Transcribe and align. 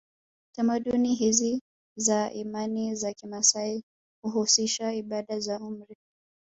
Tamaduni 0.55 1.13
hizi 1.15 1.61
za 1.95 2.31
imani 2.31 2.95
za 2.95 3.13
kimaasai 3.13 3.83
huhusisha 4.23 4.93
ibada 4.93 5.39
za 5.39 5.59
umri 5.59 5.97